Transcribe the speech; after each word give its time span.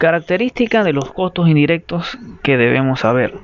Características 0.00 0.82
de 0.86 0.94
los 0.94 1.12
costos 1.12 1.46
indirectos 1.46 2.18
que 2.42 2.56
debemos 2.56 3.00
saber. 3.00 3.34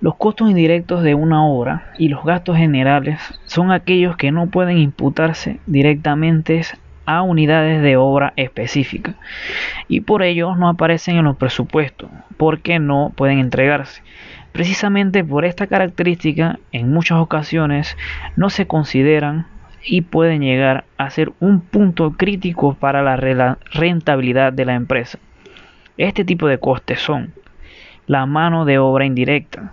Los 0.00 0.16
costos 0.16 0.50
indirectos 0.50 1.04
de 1.04 1.14
una 1.14 1.46
obra 1.46 1.92
y 1.96 2.08
los 2.08 2.24
gastos 2.24 2.56
generales 2.56 3.20
son 3.44 3.70
aquellos 3.70 4.16
que 4.16 4.32
no 4.32 4.48
pueden 4.48 4.78
imputarse 4.78 5.60
directamente 5.66 6.62
a 7.06 7.22
unidades 7.22 7.82
de 7.82 7.96
obra 7.96 8.32
específica 8.34 9.14
y 9.86 10.00
por 10.00 10.24
ello 10.24 10.56
no 10.56 10.68
aparecen 10.68 11.18
en 11.18 11.26
los 11.26 11.36
presupuestos 11.36 12.10
porque 12.36 12.80
no 12.80 13.12
pueden 13.14 13.38
entregarse. 13.38 14.02
Precisamente 14.50 15.22
por 15.22 15.44
esta 15.44 15.68
característica, 15.68 16.58
en 16.72 16.92
muchas 16.92 17.18
ocasiones 17.18 17.96
no 18.34 18.50
se 18.50 18.66
consideran 18.66 19.46
y 19.84 20.00
pueden 20.00 20.42
llegar 20.42 20.84
a 20.98 21.10
ser 21.10 21.30
un 21.38 21.60
punto 21.60 22.10
crítico 22.16 22.74
para 22.74 23.04
la 23.04 23.14
rentabilidad 23.72 24.52
de 24.52 24.64
la 24.64 24.74
empresa. 24.74 25.20
Este 25.96 26.24
tipo 26.24 26.48
de 26.48 26.58
costes 26.58 27.00
son 27.00 27.32
la 28.08 28.26
mano 28.26 28.64
de 28.64 28.78
obra 28.78 29.06
indirecta, 29.06 29.72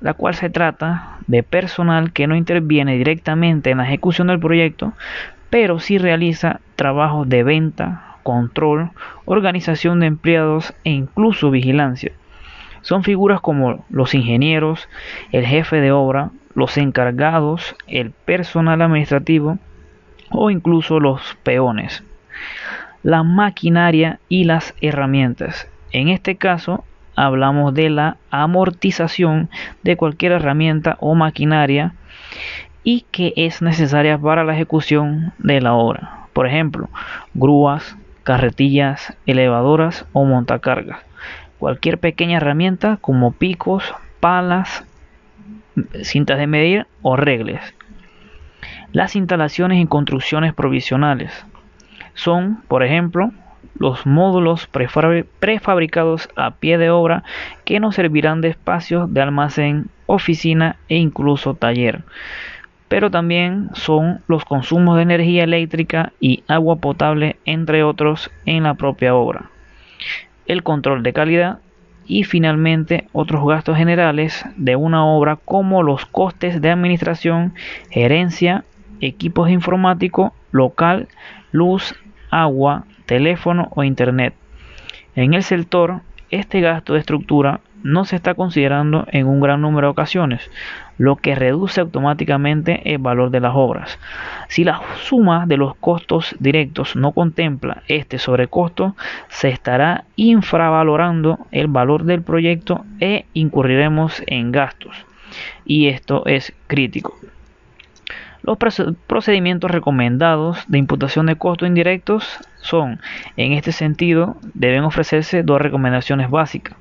la 0.00 0.14
cual 0.14 0.34
se 0.34 0.50
trata 0.50 1.18
de 1.28 1.44
personal 1.44 2.12
que 2.12 2.26
no 2.26 2.34
interviene 2.34 2.96
directamente 2.96 3.70
en 3.70 3.78
la 3.78 3.84
ejecución 3.84 4.26
del 4.26 4.40
proyecto, 4.40 4.92
pero 5.48 5.78
sí 5.78 5.98
realiza 5.98 6.60
trabajos 6.74 7.28
de 7.28 7.44
venta, 7.44 8.16
control, 8.24 8.90
organización 9.26 10.00
de 10.00 10.06
empleados 10.06 10.74
e 10.82 10.90
incluso 10.90 11.52
vigilancia. 11.52 12.12
Son 12.82 13.04
figuras 13.04 13.40
como 13.40 13.84
los 13.90 14.14
ingenieros, 14.14 14.88
el 15.30 15.46
jefe 15.46 15.80
de 15.80 15.92
obra, 15.92 16.30
los 16.54 16.78
encargados, 16.78 17.76
el 17.86 18.10
personal 18.10 18.82
administrativo 18.82 19.58
o 20.30 20.50
incluso 20.50 20.98
los 20.98 21.36
peones. 21.44 22.02
La 23.02 23.22
maquinaria 23.22 24.20
y 24.28 24.44
las 24.44 24.74
herramientas. 24.80 25.68
En 25.92 26.08
este 26.08 26.36
caso 26.36 26.84
hablamos 27.16 27.74
de 27.74 27.90
la 27.90 28.16
amortización 28.30 29.50
de 29.82 29.96
cualquier 29.96 30.32
herramienta 30.32 30.96
o 31.00 31.14
maquinaria 31.14 31.94
y 32.84 33.04
que 33.10 33.32
es 33.36 33.62
necesaria 33.62 34.18
para 34.18 34.44
la 34.44 34.54
ejecución 34.54 35.32
de 35.38 35.60
la 35.60 35.74
obra. 35.74 36.26
Por 36.32 36.46
ejemplo, 36.46 36.88
grúas, 37.34 37.96
carretillas, 38.22 39.16
elevadoras 39.26 40.06
o 40.12 40.24
montacargas 40.24 41.00
cualquier 41.60 41.98
pequeña 41.98 42.38
herramienta 42.38 42.96
como 43.00 43.32
picos, 43.32 43.94
palas, 44.18 44.84
cintas 46.02 46.38
de 46.38 46.46
medir 46.46 46.86
o 47.02 47.16
regles. 47.16 47.60
Las 48.92 49.14
instalaciones 49.14 49.80
y 49.80 49.86
construcciones 49.86 50.54
provisionales 50.54 51.30
son, 52.14 52.62
por 52.68 52.82
ejemplo, 52.82 53.32
los 53.78 54.06
módulos 54.06 54.68
prefabricados 54.68 56.28
a 56.36 56.52
pie 56.52 56.78
de 56.78 56.90
obra 56.90 57.24
que 57.64 57.80
nos 57.80 57.94
servirán 57.94 58.40
de 58.40 58.48
espacios 58.48 59.12
de 59.12 59.20
almacén, 59.20 59.88
oficina 60.06 60.76
e 60.88 60.96
incluso 60.96 61.54
taller. 61.54 62.02
Pero 62.88 63.10
también 63.10 63.70
son 63.72 64.20
los 64.26 64.44
consumos 64.44 64.96
de 64.96 65.02
energía 65.02 65.44
eléctrica 65.44 66.12
y 66.20 66.42
agua 66.48 66.76
potable, 66.76 67.36
entre 67.44 67.84
otros, 67.84 68.30
en 68.44 68.64
la 68.64 68.74
propia 68.74 69.14
obra 69.14 69.50
el 70.50 70.64
control 70.64 71.04
de 71.04 71.12
calidad 71.12 71.58
y 72.06 72.24
finalmente 72.24 73.06
otros 73.12 73.46
gastos 73.46 73.76
generales 73.76 74.44
de 74.56 74.74
una 74.74 75.06
obra 75.06 75.36
como 75.36 75.84
los 75.84 76.06
costes 76.06 76.60
de 76.60 76.70
administración, 76.70 77.54
gerencia, 77.90 78.64
equipos 79.00 79.48
informáticos, 79.48 80.32
local, 80.52 81.08
luz, 81.52 81.94
agua, 82.30 82.84
teléfono 83.06 83.68
o 83.74 83.84
internet. 83.84 84.34
En 85.16 85.34
el 85.34 85.42
sector, 85.42 86.00
este 86.30 86.60
gasto 86.60 86.94
de 86.94 87.00
estructura 87.00 87.60
no 87.82 88.04
se 88.04 88.16
está 88.16 88.34
considerando 88.34 89.06
en 89.10 89.26
un 89.26 89.40
gran 89.40 89.60
número 89.60 89.88
de 89.88 89.92
ocasiones, 89.92 90.50
lo 90.98 91.16
que 91.16 91.34
reduce 91.34 91.80
automáticamente 91.80 92.92
el 92.92 92.98
valor 92.98 93.30
de 93.30 93.40
las 93.40 93.52
obras. 93.54 93.98
Si 94.48 94.64
la 94.64 94.80
suma 95.02 95.46
de 95.46 95.56
los 95.56 95.74
costos 95.76 96.36
directos 96.38 96.94
no 96.94 97.12
contempla 97.12 97.82
este 97.88 98.18
sobrecosto, 98.18 98.96
se 99.28 99.48
estará 99.48 100.04
infravalorando 100.16 101.38
el 101.50 101.68
valor 101.68 102.04
del 102.04 102.22
proyecto 102.22 102.84
e 103.00 103.24
incurriremos 103.32 104.22
en 104.26 104.52
gastos. 104.52 104.94
Y 105.64 105.88
esto 105.88 106.26
es 106.26 106.52
crítico. 106.66 107.16
Los 108.50 108.58
procedimientos 109.06 109.70
recomendados 109.70 110.64
de 110.66 110.78
imputación 110.78 111.26
de 111.26 111.36
costos 111.36 111.68
indirectos 111.68 112.40
son, 112.60 112.98
en 113.36 113.52
este 113.52 113.70
sentido, 113.70 114.38
deben 114.54 114.82
ofrecerse 114.82 115.44
dos 115.44 115.60
recomendaciones 115.60 116.28
básicas. 116.30 116.76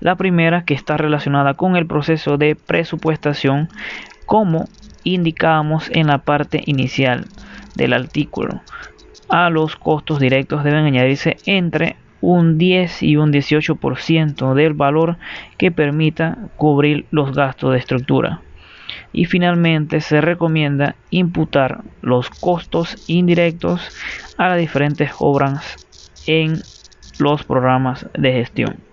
La 0.00 0.16
primera 0.16 0.64
que 0.64 0.74
está 0.74 0.96
relacionada 0.96 1.54
con 1.54 1.76
el 1.76 1.86
proceso 1.86 2.38
de 2.38 2.56
presupuestación 2.56 3.68
como 4.26 4.64
indicábamos 5.04 5.88
en 5.92 6.08
la 6.08 6.18
parte 6.18 6.60
inicial 6.66 7.26
del 7.76 7.92
artículo. 7.92 8.60
A 9.28 9.48
los 9.48 9.76
costos 9.76 10.18
directos 10.18 10.64
deben 10.64 10.86
añadirse 10.86 11.36
entre 11.46 11.94
un 12.20 12.58
10 12.58 13.00
y 13.04 13.16
un 13.16 13.32
18% 13.32 14.54
del 14.54 14.72
valor 14.72 15.18
que 15.56 15.70
permita 15.70 16.36
cubrir 16.56 17.06
los 17.12 17.32
gastos 17.32 17.70
de 17.74 17.78
estructura. 17.78 18.40
Y 19.12 19.26
finalmente 19.26 20.00
se 20.00 20.20
recomienda 20.20 20.96
imputar 21.10 21.82
los 22.00 22.30
costos 22.30 22.98
indirectos 23.06 23.90
a 24.36 24.48
las 24.48 24.58
diferentes 24.58 25.10
obras 25.18 25.80
en 26.26 26.62
los 27.18 27.44
programas 27.44 28.06
de 28.14 28.32
gestión. 28.32 28.91